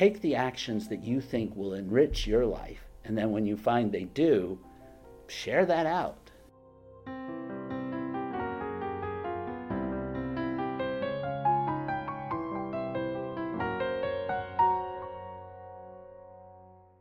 [0.00, 3.92] take the actions that you think will enrich your life, and then when you find
[3.92, 4.58] they do,
[5.26, 6.30] share that out.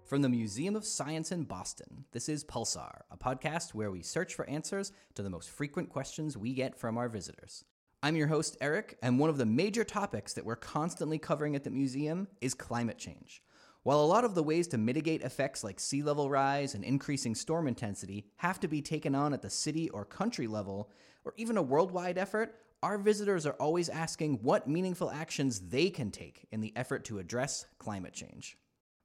[0.03, 4.33] From the Museum of Science in Boston, this is Pulsar, a podcast where we search
[4.33, 7.63] for answers to the most frequent questions we get from our visitors.
[8.01, 11.65] I'm your host, Eric, and one of the major topics that we're constantly covering at
[11.65, 13.43] the museum is climate change.
[13.83, 17.35] While a lot of the ways to mitigate effects like sea level rise and increasing
[17.35, 20.89] storm intensity have to be taken on at the city or country level,
[21.25, 26.09] or even a worldwide effort, our visitors are always asking what meaningful actions they can
[26.09, 28.57] take in the effort to address climate change.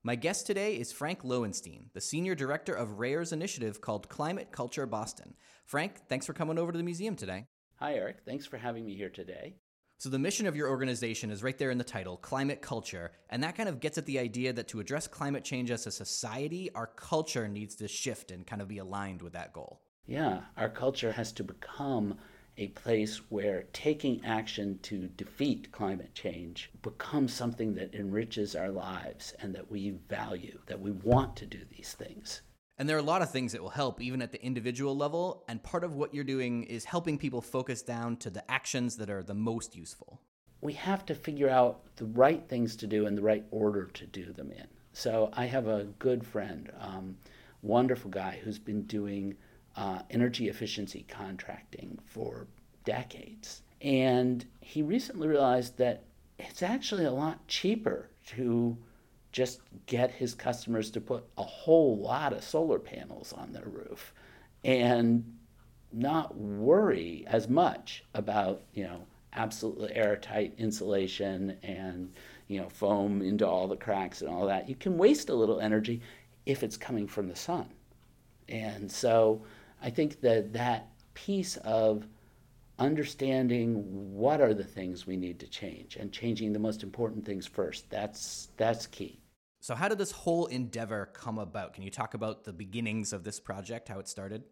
[0.04, 4.86] My guest today is Frank Lowenstein, the Senior Director of RARE's initiative called Climate Culture
[4.86, 5.34] Boston.
[5.64, 7.46] Frank, thanks for coming over to the museum today.
[7.76, 8.18] Hi, Eric.
[8.24, 9.56] Thanks for having me here today.
[9.98, 13.12] So, the mission of your organization is right there in the title Climate Culture.
[13.30, 15.90] And that kind of gets at the idea that to address climate change as a
[15.90, 19.80] society, our culture needs to shift and kind of be aligned with that goal.
[20.06, 22.18] Yeah, our culture has to become
[22.56, 29.34] a place where taking action to defeat climate change becomes something that enriches our lives
[29.40, 32.42] and that we value, that we want to do these things.
[32.78, 35.44] And there are a lot of things that will help, even at the individual level.
[35.48, 39.10] And part of what you're doing is helping people focus down to the actions that
[39.10, 40.20] are the most useful.
[40.60, 44.06] We have to figure out the right things to do and the right order to
[44.06, 44.66] do them in.
[44.92, 47.16] So I have a good friend, um,
[47.62, 49.36] wonderful guy, who's been doing
[49.76, 52.46] uh, energy efficiency contracting for
[52.84, 53.62] decades.
[53.82, 56.04] And he recently realized that
[56.38, 58.76] it's actually a lot cheaper to
[59.34, 64.14] just get his customers to put a whole lot of solar panels on their roof
[64.62, 65.24] and
[65.92, 69.00] not worry as much about, you know,
[69.32, 72.12] absolutely airtight insulation and,
[72.46, 74.68] you know, foam into all the cracks and all that.
[74.68, 76.00] You can waste a little energy
[76.46, 77.66] if it's coming from the sun.
[78.48, 79.42] And so
[79.82, 82.06] I think that that piece of
[82.78, 83.82] understanding
[84.14, 87.88] what are the things we need to change and changing the most important things first
[87.88, 89.16] that's that's key
[89.64, 91.72] so how did this whole endeavor come about?
[91.72, 94.42] Can you talk about the beginnings of this project how it started?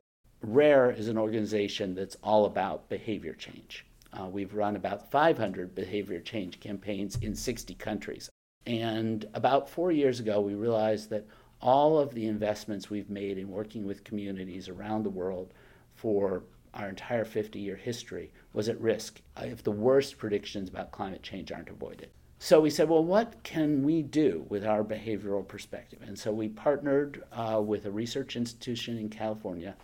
[0.40, 3.84] Rare is an organization that's all about behavior change.
[4.14, 8.30] Uh, we've run about 500 behavior change campaigns in 60 countries.
[8.64, 11.26] And about four years ago we realized that
[11.60, 15.52] all of the investments we've made in working with communities around the world
[15.94, 19.20] for our entire 50 year history was at risk.
[19.36, 22.08] If the worst predictions about climate change aren't avoided.
[22.44, 26.00] So we said, well, what can we do with our behavioral perspective?
[26.04, 29.76] And so we partnered uh, with a research institution in California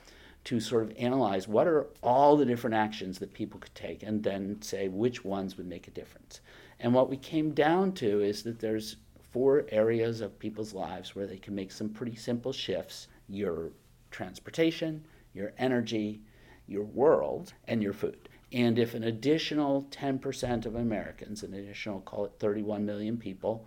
[0.42, 4.24] to sort of analyze what are all the different actions that people could take and
[4.24, 6.40] then say which ones would make a difference.
[6.80, 8.96] And what we came down to is that there's
[9.30, 13.70] four areas of people's lives where they can make some pretty simple shifts your
[14.10, 16.22] transportation, your energy,
[16.66, 18.28] your world, and your food.
[18.52, 23.66] And if an additional 10% of Americans, an additional, call it 31 million people,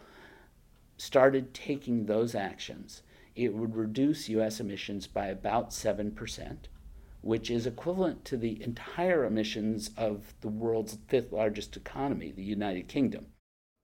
[0.97, 3.03] started taking those actions,
[3.36, 6.58] it would reduce US emissions by about 7%,
[7.22, 12.88] which is equivalent to the entire emissions of the world's fifth largest economy, the United
[12.88, 13.28] Kingdom.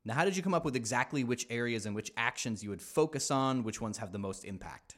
[0.04, 2.82] Now, how did you come up with exactly which areas and which actions you would
[2.82, 3.64] focus on?
[3.64, 4.96] Which ones have the most impact?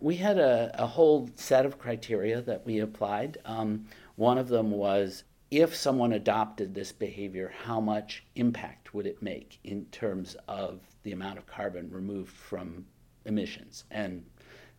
[0.00, 3.38] We had a, a whole set of criteria that we applied.
[3.44, 3.86] Um,
[4.18, 9.60] one of them was if someone adopted this behavior, how much impact would it make
[9.62, 12.84] in terms of the amount of carbon removed from
[13.26, 13.84] emissions?
[13.92, 14.26] And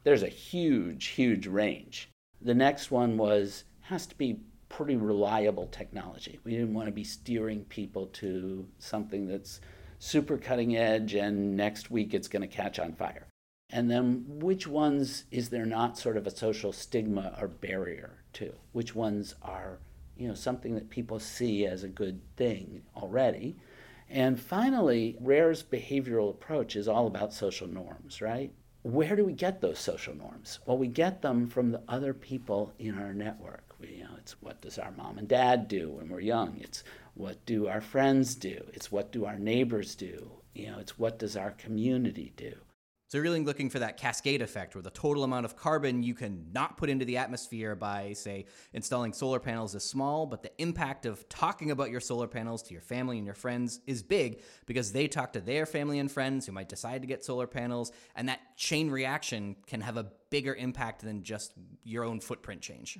[0.04, 2.10] there's a huge, huge range.
[2.42, 6.38] The next one was has to be pretty reliable technology.
[6.44, 9.62] We didn't want to be steering people to something that's
[10.00, 13.26] super cutting edge and next week it's going to catch on fire.
[13.70, 18.54] And then which ones is there not sort of a social stigma or barrier to?
[18.72, 19.80] Which ones are,
[20.18, 23.56] you know, something that people see as a good thing already?
[24.10, 28.52] And finally, Rare's behavioral approach is all about social norms, right?
[28.81, 30.60] Where do we get those social norms?
[30.66, 33.76] Well, we get them from the other people in our network.
[33.80, 36.58] We, you know, it's what does our mom and dad do when we're young?
[36.60, 36.84] It's
[37.14, 38.64] what do our friends do?
[38.74, 40.32] It's what do our neighbors do?
[40.54, 42.54] You know, it's what does our community do?
[43.10, 46.14] So you're really looking for that cascade effect where the total amount of carbon you
[46.14, 50.52] can not put into the atmosphere by, say, installing solar panels is small, but the
[50.62, 54.44] impact of talking about your solar panels to your family and your friends is big
[54.68, 57.92] because they talk to their family and friends who might decide to get solar panels,
[58.16, 61.54] and that chain reaction can have a bigger impact than just
[61.84, 63.00] your own footprint change.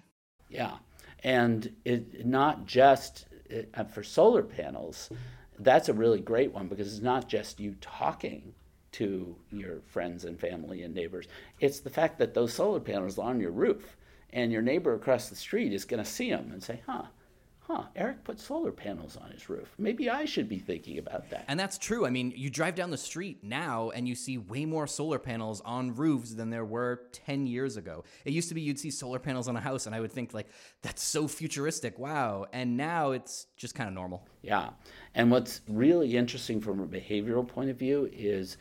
[0.50, 0.78] Yeah,
[1.24, 3.28] and it not just
[3.76, 5.12] uh, for solar panels
[5.60, 8.54] that's a really great one because it's not just you talking
[8.94, 11.28] to your friends and family and neighbors.
[11.60, 13.98] It's the fact that those solar panels are on your roof
[14.32, 17.04] and your neighbor across the street is going to see them and say, huh,
[17.70, 19.74] huh, Eric put solar panels on his roof.
[19.78, 21.46] Maybe I should be thinking about that.
[21.48, 22.06] And that's true.
[22.06, 25.62] I mean, you drive down the street now and you see way more solar panels
[25.62, 28.04] on roofs than there were 10 years ago.
[28.26, 30.34] It used to be you'd see solar panels on a house and I would think
[30.34, 30.48] like
[30.82, 32.00] that's so futuristic.
[32.00, 32.48] Wow.
[32.52, 34.28] And now it's just kind of normal.
[34.42, 34.70] Yeah.
[35.14, 38.58] And what's really interesting from a behavioral point of view is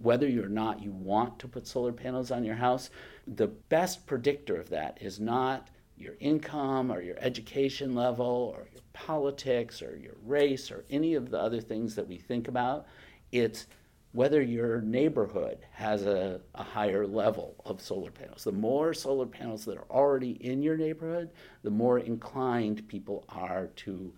[0.00, 2.90] whether or not you want to put solar panels on your house,
[3.26, 8.82] the best predictor of that is not your income or your education level or your
[8.92, 12.86] politics or your race or any of the other things that we think about.
[13.32, 13.66] It's
[14.12, 18.44] whether your neighborhood has a, a, higher level of solar panels.
[18.44, 21.30] The more solar panels that are already in your neighborhood,
[21.62, 24.12] the more inclined people are to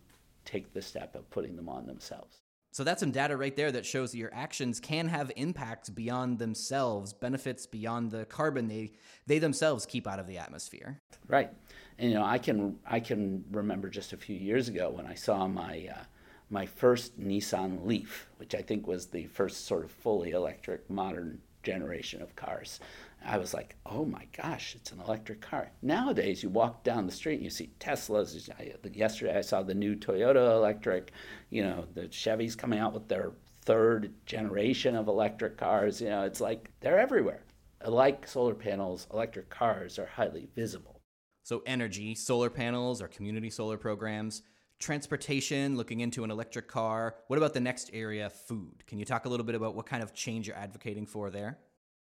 [0.45, 2.39] take the step of putting them on themselves.
[2.73, 6.39] So that's some data right there that shows that your actions can have impacts beyond
[6.39, 8.93] themselves, benefits beyond the carbon they
[9.27, 11.01] they themselves keep out of the atmosphere.
[11.27, 11.51] Right.
[11.99, 15.15] And you know, I can I can remember just a few years ago when I
[15.15, 16.05] saw my uh,
[16.49, 21.41] my first Nissan Leaf, which I think was the first sort of fully electric modern
[21.63, 22.81] generation of cars.
[23.25, 25.71] I was like, oh my gosh, it's an electric car.
[25.83, 28.49] Nowadays, you walk down the street and you see Teslas.
[28.95, 31.13] Yesterday, I saw the new Toyota electric.
[31.51, 36.01] You know, the Chevys coming out with their third generation of electric cars.
[36.01, 37.45] You know, it's like they're everywhere.
[37.85, 41.01] Like solar panels, electric cars are highly visible.
[41.43, 44.43] So, energy, solar panels, or community solar programs,
[44.81, 47.15] transportation, looking into an electric car.
[47.29, 48.85] What about the next area, food?
[48.87, 51.59] Can you talk a little bit about what kind of change you're advocating for there?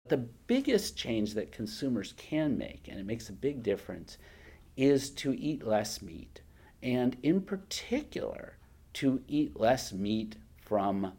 [0.09, 4.17] The biggest change that consumers can make, and it makes a big difference,
[4.77, 6.41] is to eat less meat.
[6.83, 8.57] And in particular,
[8.95, 11.13] to eat less meat from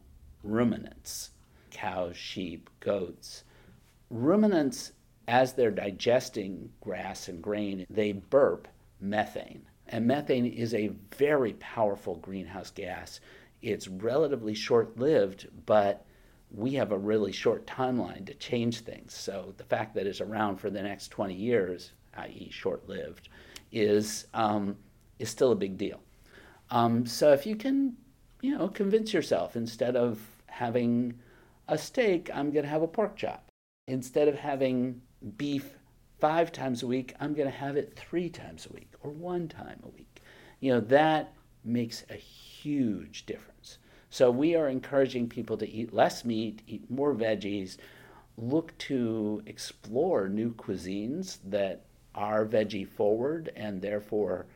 [0.44, 1.32] ruminants
[1.72, 3.44] cows, sheep, goats.
[4.10, 4.94] Ruminants,
[5.28, 8.68] as they're digesting grass and grain, they burp
[9.00, 9.66] methane.
[9.92, 13.20] And methane is a very powerful greenhouse gas.
[13.64, 16.06] It's relatively short lived, but
[16.52, 19.16] we have a really short timeline to change things.
[19.16, 23.30] So the fact that it's around for the next 20 years, i.e., short-lived,
[23.72, 24.78] is um,
[25.18, 26.02] is still a big deal.
[26.70, 27.98] Um, so if you can,
[28.42, 31.16] you know, convince yourself instead of having
[31.68, 33.50] a steak, I'm going to have a pork chop.
[33.88, 35.02] Instead of having
[35.38, 35.78] beef
[36.20, 39.48] five times a week, I'm going to have it three times a week or one
[39.48, 40.22] time a week.
[40.60, 43.78] You know, that makes a huge difference.
[44.10, 47.78] So we are encouraging people to eat less meat, eat more veggies,
[48.38, 51.86] look to explore new cuisines that
[52.16, 54.48] are veggie forward and therefore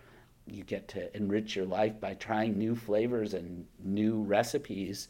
[0.47, 5.07] you get to enrich your life by trying new flavors and new recipes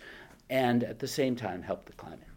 [0.49, 2.27] and at the same time help the climate.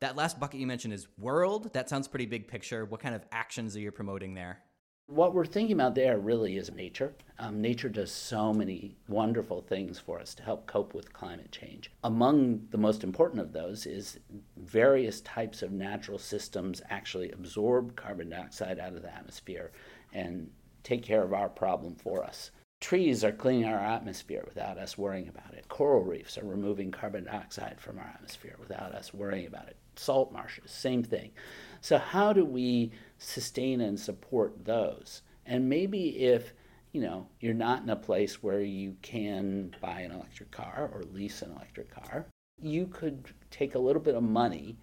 [0.00, 1.72] That last bucket you mentioned is world.
[1.72, 2.84] That sounds pretty big picture.
[2.84, 4.60] What kind of actions are you promoting there?
[5.08, 7.14] What we're thinking about there really is nature.
[7.38, 11.90] Um, nature does so many wonderful things for us to help cope with climate change.
[12.04, 14.20] Among the most important of those is
[14.58, 19.72] various types of natural systems actually absorb carbon dioxide out of the atmosphere
[20.12, 20.50] and
[20.82, 22.50] take care of our problem for us.
[22.80, 25.68] Trees are cleaning our atmosphere without us worrying about it.
[25.68, 29.76] Coral reefs are removing carbon dioxide from our atmosphere without us worrying about it.
[29.96, 31.32] Salt marshes, same thing.
[31.80, 35.22] So, how do we sustain and support those?
[35.44, 36.54] And maybe if
[36.92, 41.02] you know you're not in a place where you can buy an electric car or
[41.02, 42.26] lease an electric car,
[42.60, 44.78] you could take a little bit of money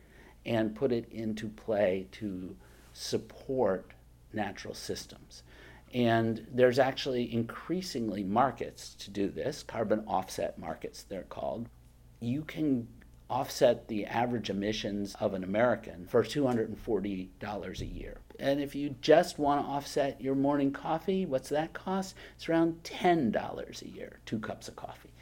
[0.46, 2.56] and put it into play to
[2.94, 3.92] support
[4.34, 5.44] natural systems.
[5.94, 11.70] And there's actually increasingly markets to do this, carbon offset markets, they're called.
[12.20, 12.88] You can
[13.30, 18.18] offset the average emissions of an American for $240 a year.
[18.39, 22.15] And if you just want to offset your morning coffee, what's that cost?
[22.36, 25.13] It's around $10 a year, two cups of coffee.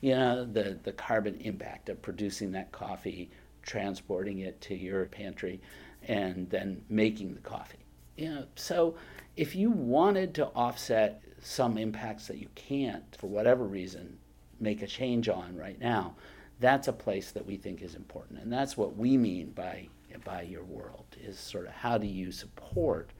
[0.00, 3.30] You know, the, the carbon impact of producing that coffee,
[3.62, 5.60] transporting it to your pantry,
[6.08, 7.78] and then making the coffee.
[8.16, 8.96] You know, so
[9.36, 14.18] if you wanted to offset some impacts that you can't, for whatever reason,
[14.60, 16.14] make a change on right now,
[16.60, 18.40] that's a place that we think is important.
[18.40, 19.88] And that's what we mean by,
[20.24, 23.10] by your world, is sort of how do you support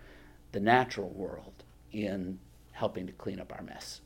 [0.53, 2.39] the natural world in
[2.71, 4.01] helping to clean up our mess.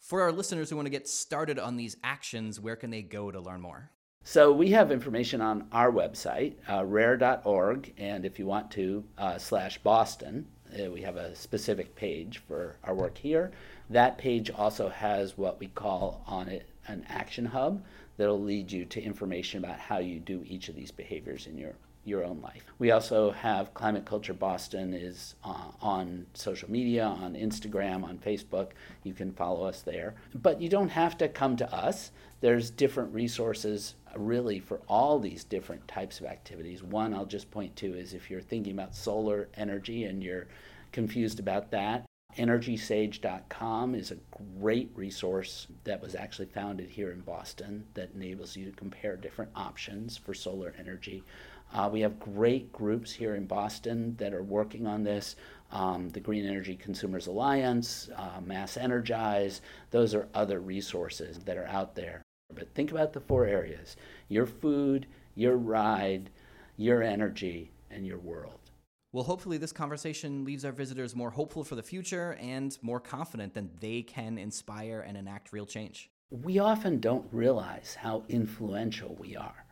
[0.00, 3.30] For our listeners who want to get started on these actions, where can they go
[3.30, 3.90] to learn more?
[4.24, 9.38] So we have information on our website, uh, rare.org, and if you want to, uh,
[9.38, 10.46] slash Boston.
[10.72, 13.50] Uh, we have a specific page for our work here.
[13.88, 17.82] That page also has what we call on it an action hub
[18.16, 21.74] that'll lead you to information about how you do each of these behaviors in your
[22.04, 22.64] your own life.
[22.78, 28.70] We also have Climate Culture Boston is uh, on social media, on Instagram, on Facebook.
[29.04, 30.14] You can follow us there.
[30.34, 32.10] But you don't have to come to us.
[32.40, 36.82] There's different resources really for all these different types of activities.
[36.82, 40.48] One I'll just point to is if you're thinking about solar energy and you're
[40.92, 42.04] confused about that,
[42.36, 44.18] EnergySage.com is a
[44.60, 49.50] great resource that was actually founded here in Boston that enables you to compare different
[49.56, 51.24] options for solar energy.
[51.72, 55.36] Uh, we have great groups here in Boston that are working on this.
[55.72, 61.66] Um, the Green Energy Consumers Alliance, uh, Mass Energize, those are other resources that are
[61.66, 62.22] out there.
[62.54, 63.96] But think about the four areas
[64.28, 66.30] your food, your ride,
[66.76, 68.60] your energy, and your world.
[69.12, 73.54] Well, hopefully, this conversation leaves our visitors more hopeful for the future and more confident
[73.54, 76.10] that they can inspire and enact real change.
[76.30, 79.64] We often don't realize how influential we are.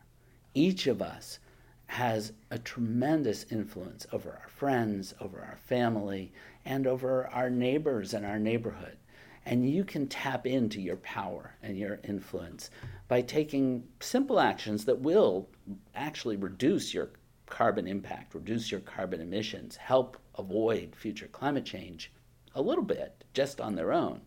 [0.53, 1.39] Each of us
[1.85, 6.33] has a tremendous influence over our friends, over our family,
[6.65, 8.97] and over our neighbors and our neighborhood.
[9.45, 12.69] And you can tap into your power and your influence
[13.07, 15.49] by taking simple actions that will
[15.95, 17.11] actually reduce your
[17.47, 22.11] carbon impact, reduce your carbon emissions, help avoid future climate change
[22.55, 24.21] a little bit just on their own,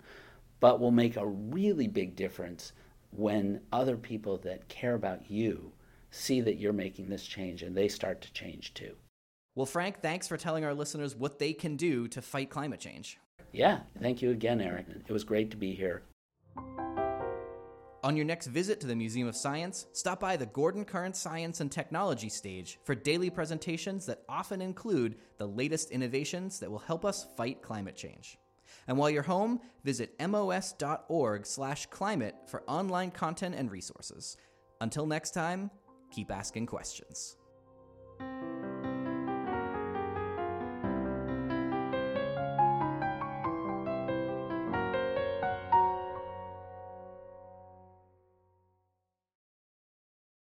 [0.60, 2.72] but will make a really big difference
[3.10, 5.72] when other people that care about you
[6.10, 8.94] see that you're making this change and they start to change too.
[9.54, 13.18] Well, Frank, thanks for telling our listeners what they can do to fight climate change.
[13.52, 14.86] Yeah, thank you again, Eric.
[15.06, 16.02] It was great to be here.
[18.04, 21.60] On your next visit to the Museum of Science, stop by the Gordon Current Science
[21.60, 27.04] and Technology stage for daily presentations that often include the latest innovations that will help
[27.04, 28.38] us fight climate change.
[28.88, 34.36] And while you're home, visit mos.org/climate for online content and resources.
[34.80, 35.70] Until next time,
[36.10, 37.36] keep asking questions.